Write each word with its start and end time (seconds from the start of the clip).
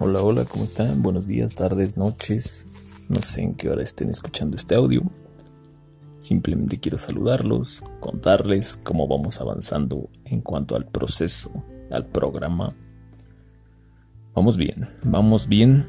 Hola, 0.00 0.22
hola, 0.22 0.44
¿cómo 0.44 0.62
están? 0.62 1.02
Buenos 1.02 1.26
días, 1.26 1.56
tardes, 1.56 1.96
noches. 1.96 2.68
No 3.08 3.20
sé 3.20 3.42
en 3.42 3.56
qué 3.56 3.68
hora 3.68 3.82
estén 3.82 4.10
escuchando 4.10 4.56
este 4.56 4.76
audio. 4.76 5.02
Simplemente 6.18 6.78
quiero 6.78 6.96
saludarlos, 6.96 7.82
contarles 7.98 8.76
cómo 8.84 9.08
vamos 9.08 9.40
avanzando 9.40 10.08
en 10.24 10.40
cuanto 10.40 10.76
al 10.76 10.86
proceso, 10.86 11.50
al 11.90 12.06
programa. 12.06 12.76
Vamos 14.34 14.56
bien, 14.56 14.88
vamos 15.02 15.48
bien, 15.48 15.84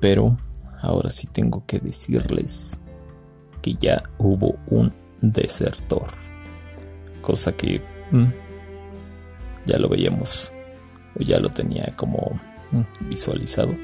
pero 0.00 0.38
ahora 0.80 1.10
sí 1.10 1.26
tengo 1.26 1.66
que 1.66 1.78
decirles 1.78 2.80
que 3.60 3.74
ya 3.74 4.02
hubo 4.16 4.56
un 4.68 4.94
desertor. 5.20 6.06
Cosa 7.20 7.52
que 7.54 7.82
mm, 8.12 8.32
ya 9.66 9.78
lo 9.78 9.90
veíamos, 9.90 10.50
o 11.20 11.22
ya 11.22 11.38
lo 11.38 11.50
tenía 11.50 11.94
como 11.98 12.40
visualizado. 13.08 13.74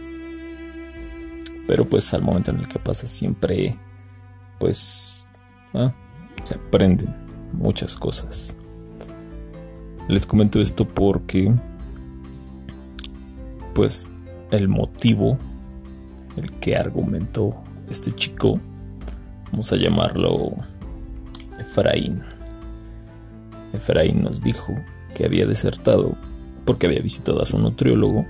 Pero 1.67 1.85
pues 1.85 2.13
al 2.15 2.23
momento 2.23 2.51
en 2.51 2.59
el 2.59 2.69
que 2.69 2.79
pasa 2.79 3.07
siempre, 3.07 3.77
pues 4.59 5.19
Ah, 5.75 5.93
se 6.43 6.55
aprenden 6.55 7.15
muchas 7.53 7.95
cosas. 7.95 8.55
Les 10.09 10.27
comento 10.27 10.61
esto 10.63 10.87
porque, 10.87 11.55
pues, 13.75 14.11
el 14.51 14.69
motivo, 14.69 15.39
el 16.37 16.51
que 16.53 16.77
argumentó 16.77 17.55
este 17.91 18.13
chico, 18.13 18.59
vamos 19.53 19.71
a 19.73 19.77
llamarlo 19.77 20.53
Efraín. 21.59 22.23
Efraín 23.75 24.23
nos 24.23 24.43
dijo 24.43 24.73
que 25.15 25.27
había 25.27 25.45
desertado 25.45 26.17
porque 26.65 26.87
había 26.87 27.01
visitado 27.01 27.43
a 27.43 27.47
su 27.47 27.59
nutriólogo 27.59 28.25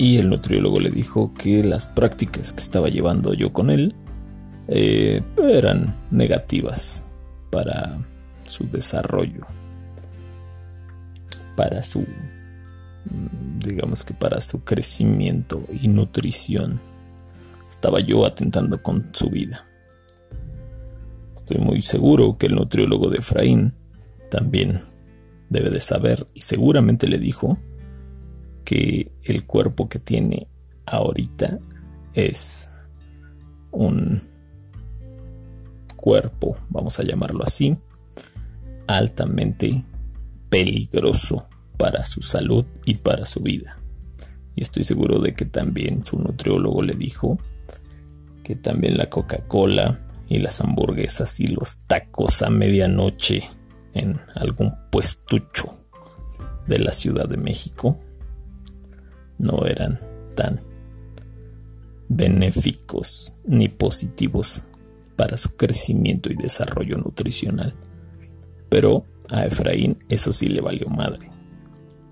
y 0.00 0.16
el 0.16 0.30
nutriólogo 0.30 0.80
le 0.80 0.90
dijo 0.90 1.34
que 1.34 1.62
las 1.62 1.86
prácticas 1.86 2.54
que 2.54 2.60
estaba 2.60 2.88
llevando 2.88 3.34
yo 3.34 3.52
con 3.52 3.68
él 3.68 3.94
eh, 4.66 5.20
eran 5.36 5.94
negativas 6.10 7.06
para 7.50 7.98
su 8.46 8.66
desarrollo, 8.70 9.46
para 11.54 11.82
su, 11.82 12.00
mm, 12.00 13.58
digamos 13.58 14.02
que 14.02 14.14
para 14.14 14.40
su 14.40 14.64
crecimiento 14.64 15.64
y 15.70 15.86
nutrición. 15.88 16.80
Estaba 17.68 18.00
yo 18.00 18.24
atentando 18.24 18.82
con 18.82 19.10
su 19.12 19.28
vida. 19.28 19.66
Estoy 21.34 21.58
muy 21.58 21.82
seguro 21.82 22.38
que 22.38 22.46
el 22.46 22.54
nutriólogo 22.54 23.10
de 23.10 23.18
Efraín 23.18 23.74
también 24.30 24.80
debe 25.50 25.68
de 25.68 25.80
saber 25.80 26.26
y 26.32 26.40
seguramente 26.40 27.06
le 27.06 27.18
dijo 27.18 27.58
que 28.64 29.10
el 29.22 29.46
cuerpo 29.46 29.88
que 29.88 29.98
tiene 29.98 30.48
ahorita 30.86 31.58
es 32.14 32.70
un 33.70 34.22
cuerpo, 35.96 36.56
vamos 36.68 36.98
a 36.98 37.02
llamarlo 37.02 37.44
así, 37.44 37.76
altamente 38.86 39.84
peligroso 40.48 41.46
para 41.76 42.04
su 42.04 42.22
salud 42.22 42.64
y 42.84 42.94
para 42.94 43.24
su 43.24 43.40
vida. 43.40 43.78
Y 44.56 44.62
estoy 44.62 44.84
seguro 44.84 45.20
de 45.20 45.34
que 45.34 45.44
también 45.44 46.04
su 46.04 46.18
nutriólogo 46.18 46.82
le 46.82 46.94
dijo 46.94 47.38
que 48.42 48.56
también 48.56 48.96
la 48.96 49.08
Coca-Cola 49.08 50.00
y 50.28 50.38
las 50.38 50.60
hamburguesas 50.60 51.38
y 51.40 51.48
los 51.48 51.78
tacos 51.86 52.42
a 52.42 52.50
medianoche 52.50 53.44
en 53.94 54.20
algún 54.34 54.74
puestucho 54.90 55.78
de 56.66 56.78
la 56.78 56.92
Ciudad 56.92 57.28
de 57.28 57.36
México 57.36 57.98
no 59.40 59.66
eran 59.66 59.98
tan 60.36 60.60
benéficos 62.08 63.34
ni 63.44 63.68
positivos 63.68 64.62
para 65.16 65.36
su 65.36 65.56
crecimiento 65.56 66.30
y 66.32 66.36
desarrollo 66.36 66.98
nutricional. 66.98 67.74
Pero 68.68 69.04
a 69.28 69.46
Efraín 69.46 69.98
eso 70.08 70.32
sí 70.32 70.46
le 70.46 70.60
valió 70.60 70.88
madre. 70.88 71.30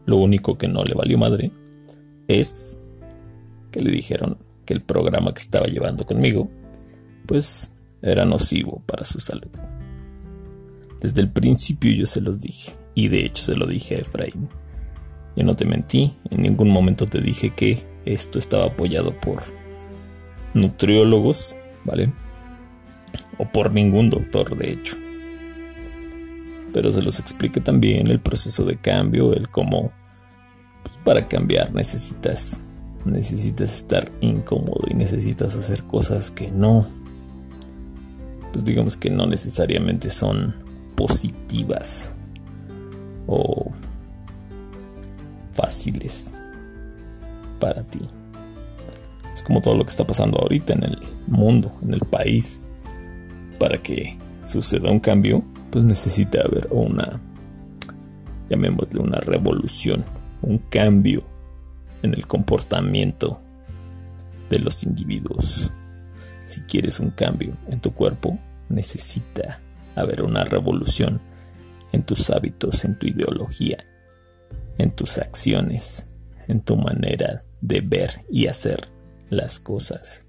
Lo 0.07 0.17
único 0.17 0.57
que 0.57 0.69
no 0.69 0.85
le 0.85 0.95
valió 0.95 1.19
madre 1.19 1.53
es 2.29 2.79
que 3.71 3.81
le 3.81 3.91
dijeron 3.91 4.39
que 4.65 4.75
el 4.75 4.83
programa 4.83 5.35
que 5.35 5.43
estaba 5.43 5.67
llevando 5.67 6.05
conmigo, 6.05 6.49
pues 7.27 7.73
era 8.01 8.25
nocivo 8.25 8.83
para 8.87 9.05
su 9.05 9.19
salud. 9.19 9.51
Desde 11.01 11.21
el 11.21 11.31
principio 11.31 11.93
yo 11.93 12.07
se 12.07 12.21
los 12.21 12.41
dije, 12.41 12.73
y 12.95 13.09
de 13.09 13.27
hecho 13.27 13.45
se 13.45 13.55
lo 13.55 13.67
dije 13.67 13.97
a 13.97 13.99
Efraín. 13.99 14.49
Yo 15.39 15.45
no 15.45 15.55
te 15.55 15.65
mentí, 15.65 16.17
en 16.31 16.43
ningún 16.43 16.69
momento 16.69 17.07
te 17.07 17.21
dije 17.21 17.51
que 17.51 17.79
esto 18.05 18.41
estaba 18.41 18.65
apoyado 18.65 19.13
por 19.21 19.45
nutriólogos, 20.53 21.55
¿vale? 21.85 22.13
o 23.39 23.45
por 23.45 23.73
ningún 23.73 24.11
doctor 24.11 24.57
de 24.59 24.73
hecho. 24.73 24.97
Pero 26.73 26.91
se 26.91 27.03
los 27.03 27.21
expliqué 27.21 27.61
también 27.61 28.09
el 28.09 28.19
proceso 28.19 28.65
de 28.65 28.79
cambio, 28.79 29.33
el 29.33 29.49
cómo 29.49 29.93
pues, 30.83 30.97
para 31.05 31.29
cambiar 31.29 31.73
necesitas 31.73 32.61
necesitas 33.05 33.73
estar 33.75 34.11
incómodo 34.21 34.83
y 34.91 34.95
necesitas 34.95 35.55
hacer 35.55 35.85
cosas 35.85 36.33
que 36.33 36.51
no 36.51 36.85
pues 38.53 38.65
digamos 38.65 38.97
que 38.97 39.09
no 39.09 39.25
necesariamente 39.25 40.11
son 40.11 40.57
positivas 40.97 42.15
o 43.29 43.68
fáciles 45.59 46.33
para 47.59 47.83
ti. 47.83 48.01
Es 49.35 49.43
como 49.43 49.61
todo 49.61 49.77
lo 49.77 49.85
que 49.85 49.91
está 49.91 50.07
pasando 50.07 50.39
ahorita 50.39 50.75
en 50.75 50.85
el 50.85 50.99
mundo, 51.27 51.73
en 51.83 51.95
el 51.95 52.01
país 52.01 52.63
para 53.59 53.79
que 53.79 54.17
suceda 54.45 54.89
un 54.89 55.01
cambio, 55.01 55.43
pues 55.73 55.83
necesita 55.83 56.43
haber 56.43 56.69
una, 56.71 57.21
llamémosle 58.49 59.01
una 59.01 59.19
revolución, 59.19 60.05
un 60.43 60.59
cambio 60.59 61.25
en 62.05 62.15
el 62.15 62.29
comportamiento 62.29 63.41
de 64.51 64.61
los 64.61 64.85
individuos. 64.85 65.73
Si 66.45 66.61
quieres 66.63 67.01
un 67.01 67.11
cambio 67.11 67.55
en 67.69 67.81
tu 67.81 67.93
cuerpo, 67.93 68.39
necesita 68.69 69.59
haber 69.97 70.23
una 70.23 70.45
revolución 70.45 71.21
en 71.91 72.05
tus 72.05 72.31
hábitos, 72.31 72.85
en 72.85 72.97
tu 72.97 73.09
ideología, 73.09 73.79
en 74.79 74.93
tus 74.93 75.19
acciones, 75.19 76.09
en 76.47 76.61
tu 76.61 76.77
manera 76.77 77.45
de 77.61 77.81
ver 77.81 78.25
y 78.31 78.47
hacer 78.47 78.89
las 79.29 79.61
cosas, 79.61 80.27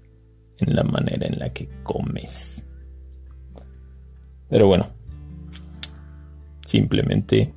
en 0.58 0.74
la 0.74 0.82
manera 0.82 1.26
en 1.26 1.38
la 1.38 1.52
que 1.52 1.68
comes. 1.82 2.66
Pero 4.48 4.66
bueno, 4.66 4.88
simplemente 6.66 7.54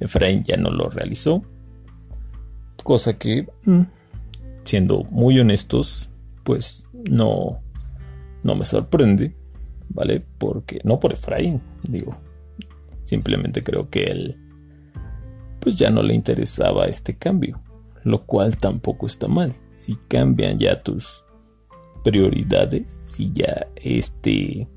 Efraín 0.00 0.44
ya 0.44 0.56
no 0.56 0.70
lo 0.70 0.88
realizó. 0.88 1.42
Cosa 2.82 3.18
que, 3.18 3.48
mm, 3.64 3.82
siendo 4.64 5.04
muy 5.04 5.40
honestos, 5.40 6.10
pues 6.44 6.86
no, 6.92 7.60
no 8.44 8.54
me 8.54 8.64
sorprende, 8.64 9.34
¿vale? 9.88 10.22
Porque, 10.38 10.80
no 10.84 11.00
por 11.00 11.12
Efraín, 11.12 11.60
digo, 11.82 12.16
simplemente 13.02 13.64
creo 13.64 13.88
que 13.90 14.04
él, 14.04 14.36
pues 15.66 15.74
ya 15.74 15.90
no 15.90 16.00
le 16.00 16.14
interesaba 16.14 16.86
este 16.86 17.16
cambio, 17.16 17.60
lo 18.04 18.24
cual 18.24 18.56
tampoco 18.56 19.06
está 19.06 19.26
mal. 19.26 19.52
Si 19.74 19.96
cambian 20.06 20.60
ya 20.60 20.80
tus 20.80 21.24
prioridades, 22.04 22.88
si 22.88 23.32
ya 23.34 23.66
este 23.74 24.68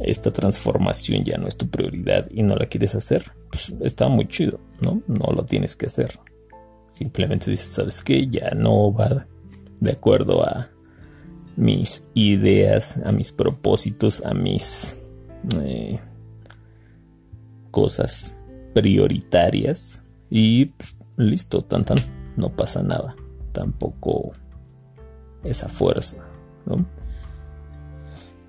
esta 0.00 0.30
transformación 0.30 1.24
ya 1.24 1.38
no 1.38 1.48
es 1.48 1.56
tu 1.56 1.70
prioridad 1.70 2.30
y 2.30 2.42
no 2.42 2.54
la 2.54 2.66
quieres 2.66 2.94
hacer, 2.94 3.32
pues 3.50 3.72
está 3.80 4.08
muy 4.08 4.28
chido, 4.28 4.60
¿no? 4.82 5.00
No 5.06 5.32
lo 5.32 5.46
tienes 5.46 5.74
que 5.74 5.86
hacer. 5.86 6.20
Simplemente 6.86 7.50
dices, 7.50 7.70
¿sabes 7.70 8.02
qué? 8.02 8.26
Ya 8.26 8.50
no 8.50 8.92
va 8.92 9.26
de 9.80 9.92
acuerdo 9.92 10.44
a 10.44 10.68
mis 11.56 12.04
ideas, 12.12 12.98
a 12.98 13.10
mis 13.10 13.32
propósitos, 13.32 14.22
a 14.22 14.34
mis 14.34 14.98
eh, 15.62 15.98
cosas 17.70 18.33
prioritarias 18.74 20.04
y 20.28 20.66
pues, 20.66 20.96
listo, 21.16 21.62
tan 21.62 21.84
tan, 21.84 21.98
no 22.36 22.50
pasa 22.50 22.82
nada. 22.82 23.14
Tampoco 23.52 24.32
esa 25.44 25.68
fuerza, 25.68 26.26
¿no? 26.66 26.84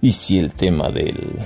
Y 0.01 0.11
si 0.11 0.39
el 0.39 0.53
tema 0.53 0.89
del 0.89 1.39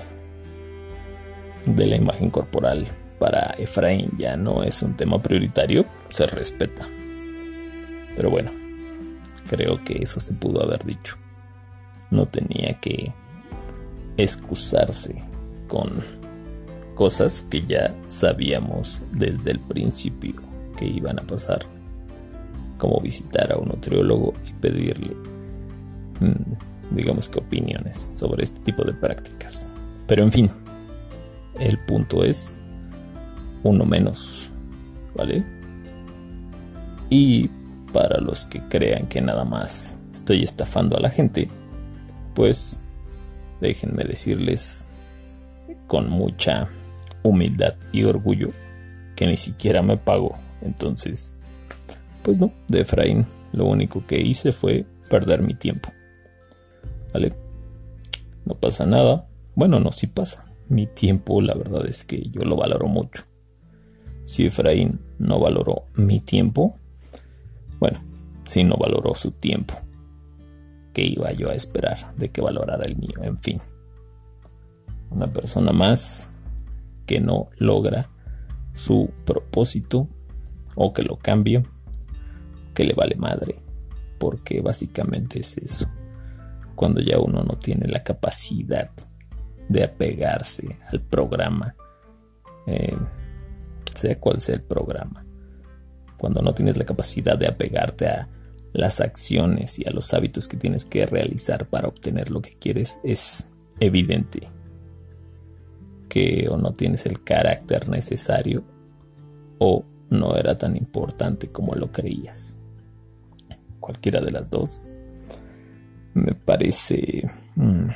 de 1.66 1.86
la 1.86 1.98
imagen 1.98 2.30
corporal 2.30 2.88
para 3.20 3.54
Efraín 3.58 4.12
ya 4.18 4.38
no 4.38 4.64
es 4.64 4.82
un 4.82 4.96
tema 4.96 5.22
prioritario, 5.22 5.86
se 6.10 6.26
respeta. 6.26 6.88
Pero 8.16 8.30
bueno, 8.30 8.52
creo 9.50 9.84
que 9.84 10.02
eso 10.02 10.20
se 10.20 10.34
pudo 10.34 10.64
haber 10.64 10.84
dicho. 10.86 11.16
No 12.12 12.26
tenía 12.26 12.80
que 12.80 13.14
excusarse 14.18 15.22
con 15.68 16.02
cosas 17.00 17.44
que 17.44 17.66
ya 17.66 17.96
sabíamos 18.08 19.02
desde 19.14 19.52
el 19.52 19.60
principio 19.62 20.34
que 20.76 20.86
iban 20.86 21.18
a 21.18 21.24
pasar. 21.24 21.66
como 22.78 23.02
visitar 23.02 23.52
a 23.52 23.58
un 23.58 23.68
nutriólogo 23.68 24.34
y 24.48 24.54
pedirle, 24.54 25.14
mm, 26.22 26.96
digamos 26.96 27.28
que 27.28 27.40
opiniones 27.40 28.10
sobre 28.16 28.44
este 28.44 28.62
tipo 28.62 28.86
de 28.86 28.94
prácticas. 28.94 29.68
Pero 30.08 30.24
en 30.24 30.32
fin, 30.32 30.50
el 31.60 31.78
punto 31.86 32.24
es 32.24 32.62
uno 33.64 33.86
menos, 33.86 34.50
¿vale? 35.14 35.44
Y 37.10 37.50
para 37.92 38.22
los 38.22 38.46
que 38.46 38.62
crean 38.62 39.08
que 39.08 39.20
nada 39.20 39.44
más 39.44 40.02
estoy 40.14 40.44
estafando 40.44 40.96
a 40.96 41.02
la 41.02 41.10
gente, 41.10 41.50
pues 42.34 42.80
déjenme 43.60 44.06
decirles 44.06 44.88
con 45.88 46.10
mucha 46.10 46.70
humildad 47.24 47.76
y 47.92 48.04
orgullo 48.04 48.50
que 49.16 49.28
ni 49.28 49.38
siquiera 49.38 49.82
me 49.82 49.98
pago. 49.98 50.38
Entonces, 50.62 51.38
pues 52.24 52.40
no, 52.40 52.52
de 52.68 52.82
Efraín 52.82 53.26
lo 53.52 53.66
único 53.66 54.06
que 54.06 54.20
hice 54.20 54.52
fue 54.52 54.86
perder 55.10 55.42
mi 55.42 55.54
tiempo. 55.54 55.90
¿Vale? 57.14 57.34
No 58.46 58.56
pasa 58.56 58.86
nada. 58.86 59.28
Bueno, 59.56 59.80
no, 59.80 59.92
sí 59.92 60.08
pasa. 60.08 60.46
Mi 60.70 60.88
tiempo, 60.88 61.42
la 61.42 61.56
verdad 61.56 61.86
es 61.88 62.04
que 62.04 62.30
yo 62.30 62.42
lo 62.42 62.56
valoro 62.56 62.88
mucho. 62.88 63.24
Si 64.24 64.46
Efraín 64.46 65.00
no 65.18 65.40
valoró 65.40 65.86
mi 65.96 66.20
tiempo, 66.20 66.76
bueno, 67.80 68.02
si 68.46 68.64
no 68.64 68.76
valoró 68.78 69.16
su 69.16 69.32
tiempo, 69.32 69.74
¿qué 70.94 71.04
iba 71.04 71.32
yo 71.32 71.50
a 71.50 71.56
esperar 71.56 72.14
de 72.16 72.30
que 72.30 72.42
valorara 72.42 72.86
el 72.86 72.96
mío? 72.96 73.24
En 73.24 73.40
fin, 73.40 73.60
una 75.10 75.28
persona 75.32 75.72
más 75.72 76.30
que 77.10 77.20
no 77.20 77.50
logra 77.58 78.08
su 78.72 79.10
propósito 79.26 80.08
o 80.76 80.94
que 80.94 81.02
lo 81.02 81.18
cambie, 81.18 81.64
que 82.76 82.84
le 82.84 82.94
vale 82.94 83.16
madre, 83.16 83.56
porque 84.20 84.62
básicamente 84.62 85.40
es 85.40 85.58
eso. 85.58 85.88
Cuando 86.76 87.02
ya 87.02 87.18
uno 87.18 87.42
no 87.42 87.58
tiene 87.58 87.88
la 87.88 88.04
capacidad 88.04 88.92
de 89.68 89.84
apegarse 89.84 90.78
al 90.88 91.02
programa, 91.02 91.74
eh, 92.68 92.96
sea 93.96 94.20
cual 94.20 94.40
sea 94.40 94.54
el 94.54 94.62
programa, 94.62 95.26
cuando 96.16 96.44
no 96.44 96.54
tienes 96.54 96.78
la 96.78 96.86
capacidad 96.86 97.40
de 97.40 97.48
apegarte 97.48 98.08
a 98.08 98.30
las 98.72 99.02
acciones 99.02 99.80
y 99.80 99.88
a 99.88 99.92
los 99.92 100.14
hábitos 100.14 100.48
que 100.48 100.58
tienes 100.58 100.86
que 100.86 101.08
realizar 101.08 101.66
para 101.66 101.88
obtener 101.88 102.30
lo 102.30 102.40
que 102.44 102.56
quieres, 102.60 103.00
es 103.04 103.50
evidente 103.80 104.48
que 106.10 106.48
o 106.50 106.58
no 106.58 106.74
tienes 106.74 107.06
el 107.06 107.24
carácter 107.24 107.88
necesario 107.88 108.64
o 109.60 109.86
no 110.10 110.36
era 110.36 110.58
tan 110.58 110.76
importante 110.76 111.50
como 111.50 111.76
lo 111.76 111.92
creías. 111.92 112.58
Cualquiera 113.80 114.20
de 114.20 114.32
las 114.32 114.50
dos 114.50 114.88
me 116.14 116.34
parece 116.34 117.30
mm, 117.56 117.90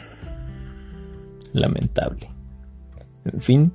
lamentable. 1.53 2.29
En 3.25 3.41
fin, 3.41 3.73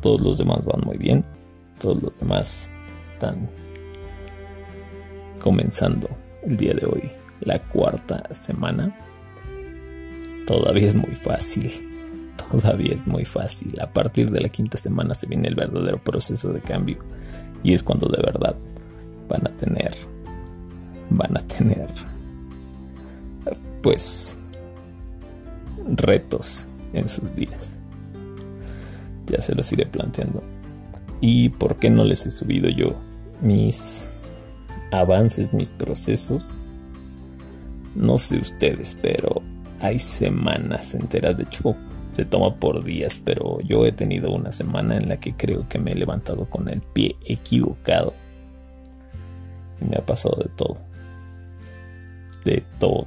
todos 0.00 0.20
los 0.20 0.38
demás 0.38 0.66
van 0.66 0.80
muy 0.84 0.98
bien, 0.98 1.24
todos 1.80 2.02
los 2.02 2.18
demás 2.18 2.68
están 3.02 3.48
comenzando 5.40 6.08
el 6.42 6.56
día 6.56 6.74
de 6.74 6.86
hoy 6.86 7.10
la 7.40 7.62
cuarta 7.62 8.34
semana. 8.34 8.96
Todavía 10.46 10.88
es 10.88 10.94
muy 10.94 11.14
fácil 11.14 11.89
todavía 12.50 12.94
es 12.94 13.06
muy 13.06 13.24
fácil. 13.24 13.80
A 13.80 13.92
partir 13.92 14.30
de 14.30 14.40
la 14.40 14.48
quinta 14.48 14.76
semana 14.76 15.14
se 15.14 15.26
viene 15.26 15.48
el 15.48 15.54
verdadero 15.54 15.98
proceso 16.02 16.52
de 16.52 16.60
cambio. 16.60 16.98
Y 17.62 17.72
es 17.72 17.82
cuando 17.82 18.08
de 18.08 18.22
verdad 18.22 18.56
van 19.28 19.46
a 19.46 19.56
tener, 19.56 19.94
van 21.10 21.36
a 21.36 21.40
tener, 21.40 21.88
pues, 23.82 24.38
retos 25.96 26.66
en 26.92 27.08
sus 27.08 27.34
días. 27.36 27.82
Ya 29.26 29.40
se 29.40 29.54
los 29.54 29.70
iré 29.72 29.86
planteando. 29.86 30.42
¿Y 31.20 31.50
por 31.50 31.76
qué 31.76 31.90
no 31.90 32.04
les 32.04 32.26
he 32.26 32.30
subido 32.30 32.68
yo 32.70 32.96
mis 33.40 34.10
avances, 34.90 35.52
mis 35.52 35.70
procesos? 35.70 36.60
No 37.94 38.18
sé 38.18 38.38
ustedes, 38.38 38.96
pero 39.00 39.42
hay 39.80 39.98
semanas 39.98 40.94
enteras, 40.94 41.36
de 41.36 41.44
hecho 41.44 41.76
se 42.12 42.24
toma 42.24 42.56
por 42.56 42.84
días, 42.84 43.20
pero 43.24 43.60
yo 43.60 43.86
he 43.86 43.92
tenido 43.92 44.32
una 44.32 44.50
semana 44.52 44.96
en 44.96 45.08
la 45.08 45.18
que 45.18 45.34
creo 45.34 45.68
que 45.68 45.78
me 45.78 45.92
he 45.92 45.94
levantado 45.94 46.48
con 46.48 46.68
el 46.68 46.80
pie 46.80 47.16
equivocado. 47.24 48.14
Y 49.80 49.84
me 49.84 49.96
ha 49.96 50.04
pasado 50.04 50.36
de 50.42 50.50
todo. 50.56 50.76
De 52.44 52.64
todo. 52.78 53.06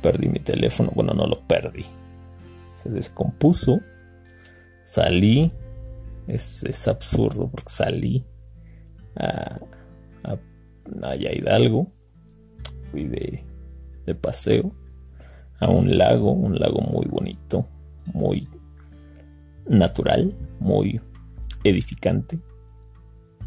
Perdí 0.00 0.28
mi 0.28 0.38
teléfono, 0.38 0.92
bueno, 0.94 1.12
no 1.12 1.26
lo 1.26 1.40
perdí. 1.46 1.84
Se 2.72 2.88
descompuso. 2.90 3.80
Salí. 4.84 5.52
Es, 6.26 6.86
absurdo 6.86 7.48
porque 7.50 7.72
salí 7.72 8.24
a, 9.16 9.58
a, 10.24 11.16
Hidalgo. 11.16 11.90
Fui 12.92 13.06
de, 13.06 13.44
de 14.06 14.14
paseo 14.14 14.72
a 15.60 15.68
un 15.68 15.96
lago, 15.96 16.32
un 16.32 16.58
lago 16.58 16.80
muy 16.80 17.06
bonito, 17.06 17.66
muy 18.12 18.48
natural, 19.68 20.34
muy 20.58 21.00
edificante, 21.64 22.38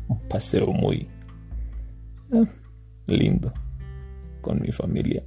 un 0.07 0.19
paseo 0.30 0.68
muy 0.68 1.07
ah, 2.31 2.45
lindo 3.07 3.51
con 4.42 4.62
mi 4.62 4.71
familia. 4.71 5.24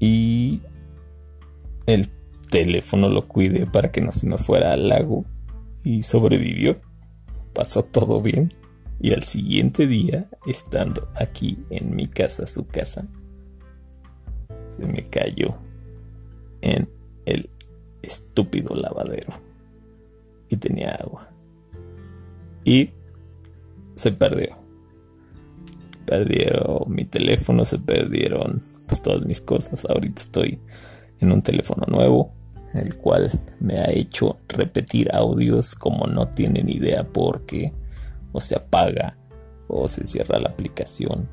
Y 0.00 0.62
el 1.86 2.10
teléfono 2.50 3.08
lo 3.08 3.28
cuidé 3.28 3.66
para 3.66 3.90
que 3.90 4.00
no 4.00 4.12
se 4.12 4.26
me 4.26 4.38
fuera 4.38 4.72
al 4.72 4.88
lago 4.88 5.24
y 5.82 6.02
sobrevivió. 6.02 6.80
Pasó 7.52 7.82
todo 7.82 8.20
bien. 8.20 8.52
Y 9.00 9.12
al 9.12 9.24
siguiente 9.24 9.86
día, 9.86 10.28
estando 10.46 11.08
aquí 11.14 11.58
en 11.68 11.94
mi 11.94 12.06
casa, 12.06 12.46
su 12.46 12.66
casa, 12.66 13.06
se 14.76 14.86
me 14.86 15.08
cayó 15.08 15.54
en 16.60 16.88
el 17.26 17.48
estúpido 18.02 18.74
lavadero 18.74 19.32
y 20.48 20.56
tenía 20.56 20.90
agua. 20.94 21.28
Y 22.64 22.90
se 23.94 24.12
perdió. 24.12 24.56
Perdieron 26.06 26.84
mi 26.88 27.04
teléfono 27.04 27.64
se 27.64 27.78
perdieron 27.78 28.62
pues, 28.86 29.02
todas 29.02 29.24
mis 29.24 29.40
cosas. 29.40 29.84
Ahorita 29.86 30.22
estoy 30.22 30.58
en 31.20 31.32
un 31.32 31.40
teléfono 31.42 31.84
nuevo 31.86 32.32
el 32.74 32.96
cual 32.96 33.30
me 33.60 33.78
ha 33.78 33.90
hecho 33.90 34.38
repetir 34.48 35.14
audios 35.14 35.74
como 35.74 36.06
no 36.06 36.28
tienen 36.28 36.68
idea 36.68 37.04
porque 37.04 37.72
o 38.32 38.40
se 38.40 38.56
apaga 38.56 39.16
o 39.68 39.86
se 39.86 40.06
cierra 40.06 40.40
la 40.40 40.48
aplicación 40.48 41.28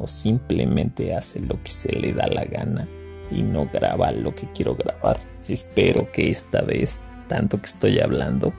o 0.00 0.06
simplemente 0.06 1.14
hace 1.14 1.40
lo 1.40 1.62
que 1.62 1.70
se 1.70 1.94
le 1.94 2.12
da 2.12 2.26
la 2.26 2.44
gana 2.44 2.88
y 3.30 3.42
no 3.42 3.66
graba 3.66 4.10
lo 4.10 4.34
que 4.34 4.48
quiero 4.52 4.74
grabar. 4.74 5.20
Espero 5.48 6.10
que 6.10 6.30
esta 6.30 6.62
vez, 6.62 7.02
tanto 7.28 7.60
que 7.60 7.66
estoy 7.66 8.00
hablando, 8.00 8.52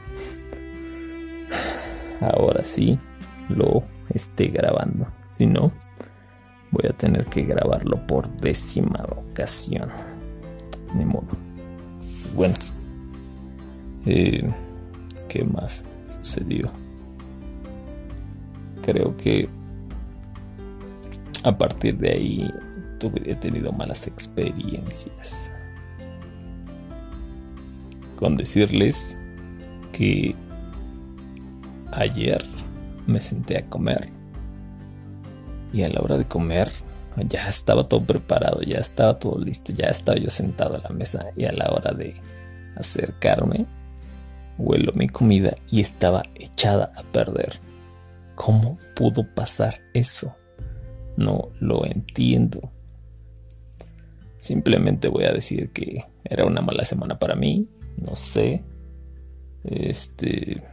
ahora 2.22 2.64
sí 2.64 2.98
lo 3.50 3.84
esté 4.14 4.48
grabando. 4.48 5.08
Si 5.32 5.48
no, 5.48 5.72
voy 6.70 6.90
a 6.90 6.94
tener 6.94 7.26
que 7.26 7.44
grabarlo 7.44 8.06
por 8.06 8.30
décima 8.38 9.04
ocasión. 9.10 9.90
Ni 10.96 11.06
modo. 11.06 11.36
Bueno, 12.36 12.54
eh, 14.06 14.48
¿qué 15.28 15.44
más 15.44 15.86
sucedió? 16.06 16.72
Creo 18.84 19.16
que 19.18 19.50
a 21.44 21.58
partir 21.58 21.98
de 21.98 22.12
ahí 22.12 22.54
tuve, 23.00 23.22
he 23.30 23.36
tenido 23.36 23.72
malas 23.72 24.08
experiencias. 24.08 25.52
Con 28.18 28.36
decirles 28.36 29.18
que 29.94 30.36
ayer 31.92 32.44
me 33.08 33.20
senté 33.20 33.58
a 33.58 33.66
comer 33.68 34.10
y 35.74 35.84
a 35.84 35.90
la 35.90 36.02
hora 36.02 36.18
de 36.18 36.26
comer 36.26 36.72
ya 37.18 37.50
estaba 37.50 37.88
todo 37.88 38.06
preparado, 38.06 38.62
ya 38.62 38.80
estaba 38.80 39.18
todo 39.20 39.40
listo, 39.40 39.74
ya 39.74 39.88
estaba 39.88 40.18
yo 40.18 40.30
sentado 40.30 40.76
a 40.76 40.88
la 40.88 40.90
mesa 40.90 41.26
y 41.36 41.46
a 41.46 41.52
la 41.52 41.70
hora 41.72 41.92
de 41.92 42.16
acercarme 42.76 43.66
huelo 44.58 44.94
mi 44.94 45.10
comida 45.10 45.56
y 45.70 45.82
estaba 45.82 46.24
echada 46.36 46.92
a 46.96 47.04
perder. 47.04 47.60
¿Cómo 48.36 48.78
pudo 48.96 49.26
pasar 49.34 49.80
eso? 49.94 50.36
No 51.22 51.50
lo 51.60 51.86
entiendo. 51.86 52.72
Simplemente 54.38 55.08
voy 55.08 55.26
a 55.26 55.34
decir 55.34 55.72
que 55.72 56.06
era 56.24 56.46
una 56.46 56.62
mala 56.62 56.86
semana 56.86 57.20
para 57.20 57.36
mí. 57.36 57.68
No 57.98 58.16
sé. 58.16 58.64
Este. 59.64 60.64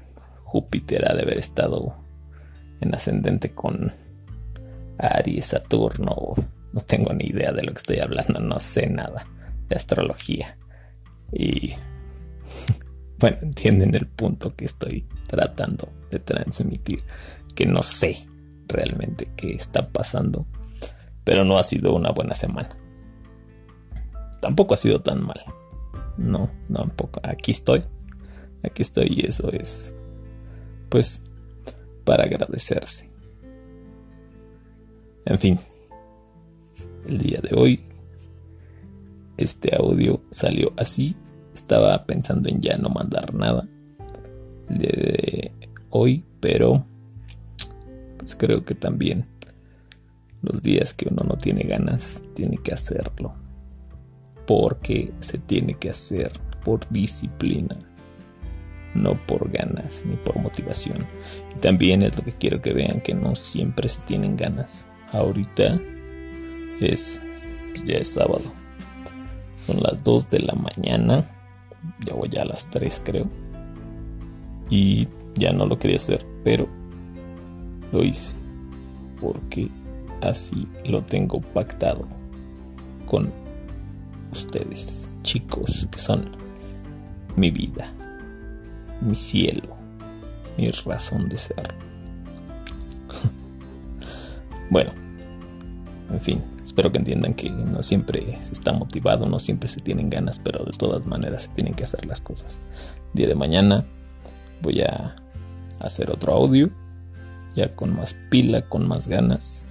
Júpiter 0.44 1.06
ha 1.10 1.14
de 1.14 1.22
haber 1.22 1.38
estado 1.38 1.94
en 2.80 2.94
ascendente 2.94 3.50
con 3.50 3.92
Aries, 4.98 5.44
Saturno. 5.44 6.34
No 6.72 6.80
tengo 6.80 7.12
ni 7.12 7.26
idea 7.26 7.52
de 7.52 7.62
lo 7.62 7.72
que 7.72 7.78
estoy 7.78 7.98
hablando, 7.98 8.40
no 8.40 8.58
sé 8.58 8.88
nada 8.88 9.26
de 9.68 9.76
astrología. 9.76 10.56
Y 11.32 11.74
bueno, 13.18 13.36
entienden 13.42 13.94
el 13.94 14.06
punto 14.06 14.54
que 14.54 14.64
estoy 14.64 15.06
tratando 15.26 15.90
de 16.10 16.18
transmitir, 16.18 17.02
que 17.54 17.66
no 17.66 17.82
sé 17.82 18.26
realmente 18.68 19.30
qué 19.36 19.54
está 19.54 19.88
pasando, 19.88 20.46
pero 21.24 21.44
no 21.44 21.58
ha 21.58 21.62
sido 21.62 21.94
una 21.94 22.10
buena 22.10 22.34
semana. 22.34 22.70
Tampoco 24.40 24.74
ha 24.74 24.76
sido 24.76 25.00
tan 25.00 25.24
mala. 25.24 25.44
No, 26.16 26.50
tampoco. 26.72 27.20
Aquí 27.22 27.52
estoy. 27.52 27.82
Aquí 28.62 28.82
estoy 28.82 29.08
y 29.10 29.26
eso 29.26 29.50
es, 29.52 29.94
pues, 30.88 31.24
para 32.04 32.24
agradecerse. 32.24 33.10
En 35.24 35.38
fin, 35.38 35.58
el 37.06 37.18
día 37.18 37.40
de 37.40 37.56
hoy, 37.56 37.84
este 39.36 39.74
audio 39.76 40.22
salió 40.30 40.72
así. 40.76 41.16
Estaba 41.54 42.04
pensando 42.04 42.48
en 42.48 42.60
ya 42.60 42.76
no 42.78 42.88
mandar 42.88 43.34
nada 43.34 43.68
el 44.68 44.78
día 44.78 44.90
de 44.92 45.52
hoy, 45.90 46.24
pero 46.40 46.86
pues 48.18 48.36
creo 48.36 48.64
que 48.64 48.74
también 48.74 49.26
los 50.42 50.62
días 50.62 50.92
que 50.94 51.08
uno 51.10 51.22
no 51.26 51.36
tiene 51.36 51.62
ganas, 51.62 52.24
tiene 52.34 52.58
que 52.58 52.72
hacerlo. 52.72 53.34
Porque 54.46 55.12
se 55.20 55.38
tiene 55.38 55.74
que 55.74 55.90
hacer 55.90 56.32
por 56.64 56.88
disciplina 56.90 57.76
no 58.94 59.14
por 59.26 59.50
ganas 59.50 60.04
ni 60.04 60.16
por 60.16 60.38
motivación. 60.38 61.06
Y 61.54 61.58
también 61.60 62.02
es 62.02 62.16
lo 62.16 62.24
que 62.24 62.32
quiero 62.32 62.60
que 62.60 62.72
vean, 62.72 63.00
que 63.00 63.14
no 63.14 63.34
siempre 63.34 63.88
se 63.88 64.00
tienen 64.02 64.36
ganas. 64.36 64.86
Ahorita 65.12 65.80
es, 66.80 67.20
ya 67.84 67.98
es 67.98 68.08
sábado. 68.08 68.50
Son 69.66 69.80
las 69.82 70.02
2 70.02 70.28
de 70.28 70.38
la 70.40 70.54
mañana. 70.54 71.30
Ya 72.04 72.14
voy 72.14 72.30
a 72.38 72.44
las 72.44 72.68
3 72.70 73.02
creo. 73.04 73.28
Y 74.70 75.08
ya 75.34 75.52
no 75.52 75.66
lo 75.66 75.78
quería 75.78 75.96
hacer, 75.96 76.26
pero 76.44 76.68
lo 77.92 78.04
hice. 78.04 78.34
Porque 79.20 79.68
así 80.20 80.66
lo 80.84 81.02
tengo 81.02 81.40
pactado 81.40 82.06
con 83.06 83.32
ustedes, 84.32 85.12
chicos, 85.22 85.88
que 85.90 85.98
son 85.98 86.30
mi 87.36 87.50
vida 87.50 87.92
mi 89.00 89.16
cielo, 89.16 89.76
mi 90.56 90.66
razón 90.66 91.28
de 91.28 91.36
ser. 91.36 91.74
bueno, 94.70 94.90
en 96.10 96.20
fin, 96.20 96.44
espero 96.62 96.90
que 96.90 96.98
entiendan 96.98 97.34
que 97.34 97.50
no 97.50 97.82
siempre 97.82 98.36
se 98.40 98.52
está 98.52 98.72
motivado, 98.72 99.28
no 99.28 99.38
siempre 99.38 99.68
se 99.68 99.80
tienen 99.80 100.10
ganas, 100.10 100.38
pero 100.38 100.64
de 100.64 100.72
todas 100.72 101.06
maneras 101.06 101.44
se 101.44 101.48
tienen 101.50 101.74
que 101.74 101.84
hacer 101.84 102.06
las 102.06 102.20
cosas. 102.20 102.62
día 103.12 103.28
de 103.28 103.34
mañana 103.34 103.86
voy 104.62 104.80
a 104.80 105.14
hacer 105.80 106.10
otro 106.10 106.34
audio, 106.34 106.70
ya 107.58 107.74
con 107.74 107.94
más 107.94 108.14
pila, 108.30 108.62
con 108.62 108.86
más 108.86 109.08
ganas, 109.08 109.66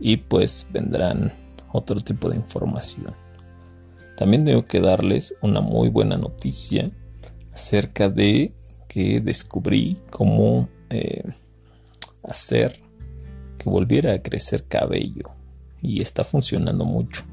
y 0.00 0.16
pues 0.16 0.66
vendrán 0.72 1.32
otro 1.72 2.00
tipo 2.00 2.30
de 2.30 2.36
información. 2.36 3.14
También 4.16 4.44
tengo 4.44 4.64
que 4.64 4.80
darles 4.80 5.34
una 5.42 5.60
muy 5.60 5.88
buena 5.88 6.16
noticia 6.16 6.90
acerca 7.52 8.08
de 8.08 8.52
que 8.88 9.20
descubrí 9.20 9.98
cómo 10.10 10.68
eh, 10.90 11.24
hacer 12.22 12.80
que 13.58 13.68
volviera 13.68 14.14
a 14.14 14.22
crecer 14.22 14.64
cabello 14.64 15.30
y 15.82 16.00
está 16.00 16.24
funcionando 16.24 16.84
mucho. 16.84 17.24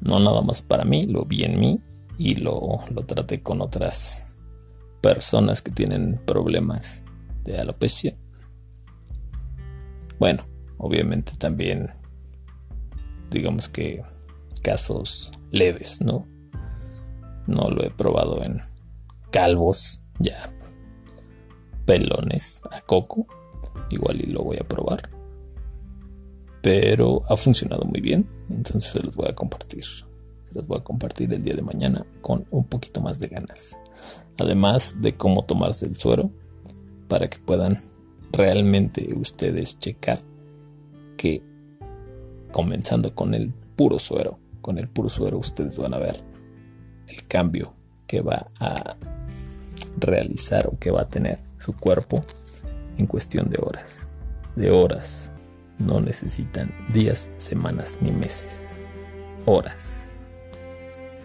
No 0.00 0.20
nada 0.20 0.42
más 0.42 0.62
para 0.62 0.84
mí, 0.84 1.06
lo 1.06 1.24
vi 1.24 1.44
en 1.44 1.58
mí 1.58 1.80
y 2.18 2.36
lo, 2.36 2.80
lo 2.90 3.02
traté 3.04 3.42
con 3.42 3.60
otras 3.60 4.40
personas 5.00 5.62
que 5.62 5.70
tienen 5.70 6.20
problemas 6.24 7.04
de 7.44 7.58
alopecia. 7.58 8.14
Bueno, 10.18 10.44
obviamente 10.78 11.32
también 11.38 11.90
digamos 13.30 13.68
que 13.68 14.02
casos 14.62 15.30
leves, 15.50 16.00
¿no? 16.00 16.26
No 17.46 17.70
lo 17.70 17.84
he 17.84 17.90
probado 17.90 18.42
en 18.42 18.62
calvos, 19.30 20.02
ya 20.18 20.52
pelones 21.88 22.60
a 22.70 22.82
coco. 22.82 23.26
Igual 23.88 24.20
y 24.20 24.26
lo 24.26 24.42
voy 24.42 24.58
a 24.60 24.68
probar. 24.68 25.08
Pero 26.62 27.22
ha 27.28 27.36
funcionado 27.36 27.84
muy 27.84 28.02
bien. 28.02 28.28
Entonces 28.50 28.92
se 28.92 29.02
los 29.02 29.16
voy 29.16 29.28
a 29.28 29.34
compartir. 29.34 29.84
Se 29.84 30.54
los 30.54 30.68
voy 30.68 30.78
a 30.78 30.84
compartir 30.84 31.32
el 31.32 31.42
día 31.42 31.54
de 31.56 31.62
mañana 31.62 32.04
con 32.20 32.46
un 32.50 32.64
poquito 32.64 33.00
más 33.00 33.18
de 33.20 33.28
ganas. 33.28 33.80
Además 34.38 34.96
de 35.00 35.16
cómo 35.16 35.46
tomarse 35.46 35.86
el 35.86 35.96
suero 35.96 36.30
para 37.08 37.30
que 37.30 37.38
puedan 37.38 37.82
realmente 38.32 39.08
ustedes 39.14 39.78
checar 39.78 40.20
que 41.16 41.42
comenzando 42.52 43.14
con 43.14 43.34
el 43.34 43.52
puro 43.76 43.98
suero, 43.98 44.38
con 44.60 44.78
el 44.78 44.88
puro 44.88 45.08
suero 45.08 45.38
ustedes 45.38 45.78
van 45.78 45.94
a 45.94 45.98
ver 45.98 46.22
el 47.06 47.26
cambio 47.26 47.74
que 48.06 48.20
va 48.20 48.50
a 48.58 48.96
realizar 49.98 50.66
o 50.66 50.78
que 50.78 50.90
va 50.90 51.02
a 51.02 51.08
tener 51.08 51.38
su 51.58 51.74
cuerpo 51.74 52.22
en 52.96 53.06
cuestión 53.06 53.48
de 53.50 53.58
horas. 53.60 54.08
De 54.56 54.70
horas. 54.70 55.32
No 55.78 56.00
necesitan 56.00 56.72
días, 56.92 57.30
semanas 57.36 57.98
ni 58.00 58.10
meses. 58.10 58.76
Horas. 59.46 60.08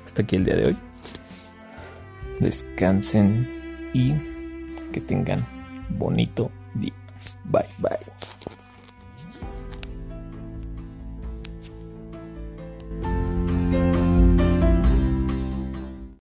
Hasta 0.05 0.21
aquí 0.21 0.35
el 0.35 0.45
día 0.45 0.55
de 0.55 0.65
hoy. 0.67 0.77
Descansen 2.39 3.49
y 3.93 4.13
que 4.91 5.01
tengan 5.01 5.45
bonito 5.89 6.51
di 6.73 6.91
bye 7.45 7.67
bye. 7.79 7.99